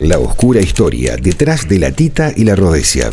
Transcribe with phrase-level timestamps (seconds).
[0.00, 3.10] La oscura historia detrás de la tita y la rodesia.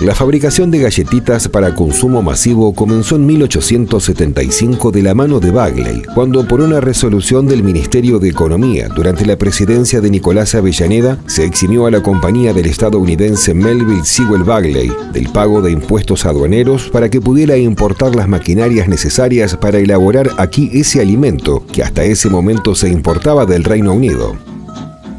[0.00, 6.02] La fabricación de galletitas para consumo masivo comenzó en 1875 de la mano de Bagley,
[6.14, 11.46] cuando por una resolución del Ministerio de Economía durante la presidencia de Nicolás Avellaneda se
[11.46, 17.08] eximió a la compañía del estadounidense Melville Sewell Bagley del pago de impuestos aduaneros para
[17.08, 22.74] que pudiera importar las maquinarias necesarias para elaborar aquí ese alimento que hasta ese momento
[22.74, 24.36] se importaba del Reino Unido.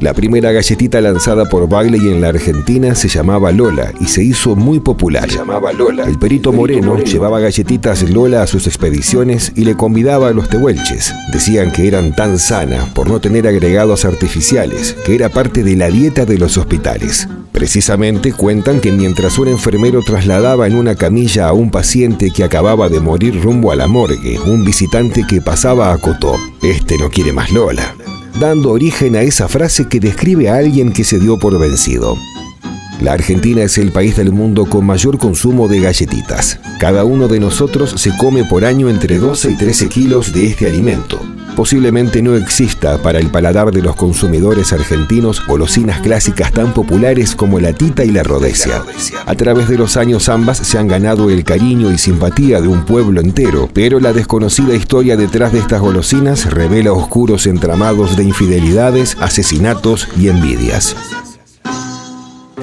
[0.00, 4.54] La primera galletita lanzada por Bagley en la Argentina se llamaba Lola y se hizo
[4.54, 5.28] muy popular.
[5.28, 6.04] llamaba Lola.
[6.04, 11.12] El perito Moreno llevaba galletitas Lola a sus expediciones y le convidaba a los tehuelches.
[11.32, 15.88] Decían que eran tan sanas por no tener agregados artificiales, que era parte de la
[15.88, 17.28] dieta de los hospitales.
[17.50, 22.88] Precisamente cuentan que mientras un enfermero trasladaba en una camilla a un paciente que acababa
[22.88, 27.50] de morir rumbo a la morgue, un visitante que pasaba acotó, este no quiere más
[27.50, 27.96] Lola
[28.38, 32.16] dando origen a esa frase que describe a alguien que se dio por vencido.
[33.00, 36.58] La Argentina es el país del mundo con mayor consumo de galletitas.
[36.78, 40.66] Cada uno de nosotros se come por año entre 12 y 13 kilos de este
[40.66, 41.20] alimento
[41.58, 47.58] posiblemente no exista para el paladar de los consumidores argentinos golosinas clásicas tan populares como
[47.58, 48.84] la tita y la rodesia.
[49.26, 52.84] A través de los años ambas se han ganado el cariño y simpatía de un
[52.84, 59.16] pueblo entero, pero la desconocida historia detrás de estas golosinas revela oscuros entramados de infidelidades,
[59.18, 60.94] asesinatos y envidias.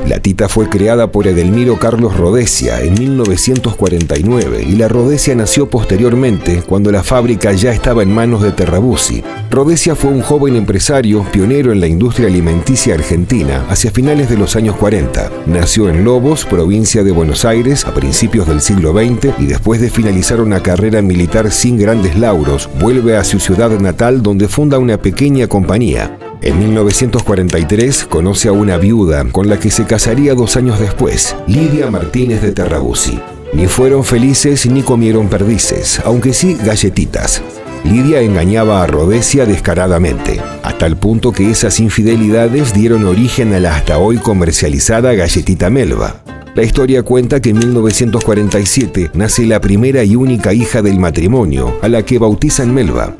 [0.07, 6.61] La tita fue creada por Edelmiro Carlos Rodesia en 1949 y la Rodesia nació posteriormente
[6.67, 9.23] cuando la fábrica ya estaba en manos de Terrabusi.
[9.49, 14.55] Rodesia fue un joven empresario pionero en la industria alimenticia argentina hacia finales de los
[14.55, 15.31] años 40.
[15.47, 19.89] Nació en Lobos, provincia de Buenos Aires, a principios del siglo XX y después de
[19.89, 24.97] finalizar una carrera militar sin grandes lauros, vuelve a su ciudad natal donde funda una
[24.97, 26.19] pequeña compañía.
[26.41, 31.89] En 1943 conoce a una viuda con la que se casaría dos años después, Lidia
[31.89, 33.19] Martínez de Terrabusi.
[33.53, 37.41] Ni fueron felices ni comieron perdices, aunque sí galletitas.
[37.83, 43.75] Lidia engañaba a Rodesia descaradamente, hasta el punto que esas infidelidades dieron origen a la
[43.75, 46.21] hasta hoy comercializada galletita Melba.
[46.55, 51.87] La historia cuenta que en 1947 nace la primera y única hija del matrimonio, a
[51.87, 53.15] la que bautizan Melba.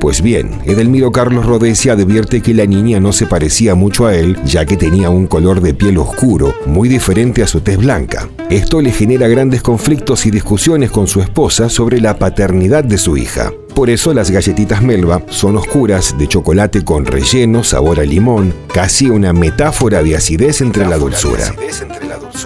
[0.00, 4.36] Pues bien, Edelmiro Carlos Rodesia advierte que la niña no se parecía mucho a él,
[4.44, 8.28] ya que tenía un color de piel oscuro, muy diferente a su tez blanca.
[8.50, 13.16] Esto le genera grandes conflictos y discusiones con su esposa sobre la paternidad de su
[13.16, 13.52] hija.
[13.74, 19.10] Por eso las galletitas Melba son oscuras, de chocolate con relleno, sabor a limón, casi
[19.10, 21.54] una metáfora de acidez entre la dulzura.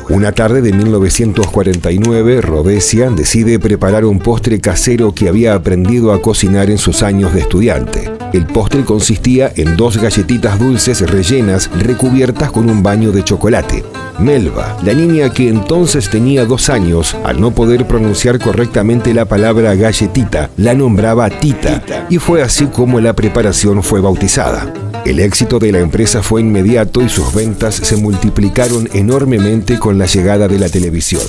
[0.09, 6.71] Una tarde de 1949, Rodesia decide preparar un postre casero que había aprendido a cocinar
[6.71, 8.11] en sus años de estudiante.
[8.33, 13.85] El postre consistía en dos galletitas dulces rellenas recubiertas con un baño de chocolate.
[14.21, 19.75] Melba, la niña que entonces tenía dos años, al no poder pronunciar correctamente la palabra
[19.75, 24.90] galletita, la nombraba Tita, y fue así como la preparación fue bautizada.
[25.05, 30.07] El éxito de la empresa fue inmediato y sus ventas se multiplicaron enormemente con la
[30.07, 31.23] llegada de la televisión.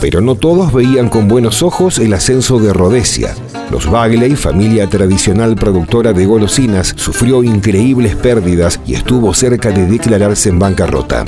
[0.00, 3.34] Pero no todos veían con buenos ojos el ascenso de Rhodesia.
[3.70, 10.50] Los Bagley, familia tradicional productora de golosinas, sufrió increíbles pérdidas y estuvo cerca de declararse
[10.50, 11.24] en bancarrota.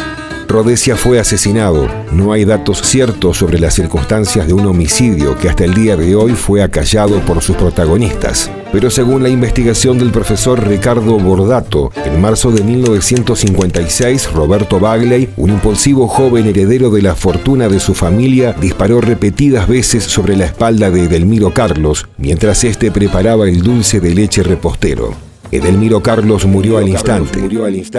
[0.46, 1.88] Rhodesia fue asesinado.
[2.12, 6.14] No hay datos ciertos sobre las circunstancias de un homicidio que hasta el día de
[6.14, 8.50] hoy fue acallado por sus protagonistas.
[8.72, 15.50] Pero según la investigación del profesor Ricardo Bordato, en marzo de 1956, Roberto Bagley, un
[15.50, 20.90] impulsivo joven heredero de la fortuna de su familia, disparó repetidas veces sobre la espalda
[20.90, 25.29] de Edelmiro Carlos, mientras éste preparaba el dulce de leche repostero.
[25.52, 27.40] Edelmiro Carlos murió al instante.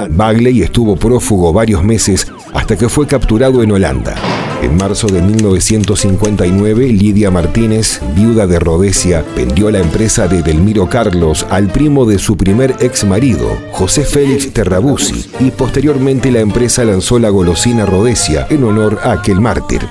[0.09, 4.15] Bagley estuvo prófugo varios meses hasta que fue capturado en Holanda.
[4.61, 11.47] En marzo de 1959, Lidia Martínez, viuda de Rhodesia, vendió la empresa de Edelmiro Carlos
[11.49, 17.17] al primo de su primer ex marido, José Félix Terrabusi, y posteriormente la empresa lanzó
[17.17, 19.81] la golosina Rhodesia en honor a aquel mártir.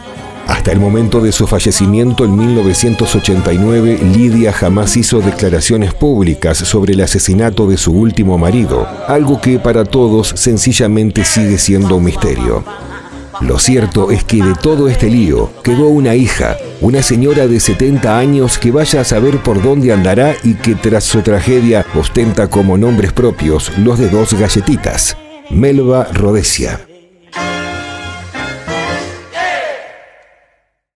[0.51, 7.03] Hasta el momento de su fallecimiento en 1989, Lidia jamás hizo declaraciones públicas sobre el
[7.03, 12.65] asesinato de su último marido, algo que para todos sencillamente sigue siendo un misterio.
[13.41, 18.19] Lo cierto es que de todo este lío quedó una hija, una señora de 70
[18.19, 22.77] años que vaya a saber por dónde andará y que tras su tragedia ostenta como
[22.77, 25.17] nombres propios los de dos galletitas,
[25.49, 26.90] Melba Rodesia.